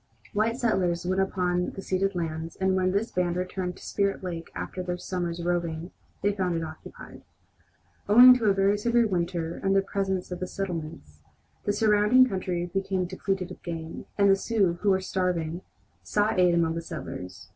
[0.33, 4.49] White settlers went upon the ceded lands, and when this band returned to Spirit Lake
[4.55, 5.91] after their summer's roving
[6.23, 7.21] they found it occupied.
[8.09, 11.21] Owing to a very severe winter and the presence of the settlements,
[11.65, 15.61] the surrounding country became depleted of game, and the Sioux, who were starving,
[16.01, 17.49] sought aid among the settlers.